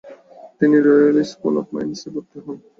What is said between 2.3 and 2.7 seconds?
হন।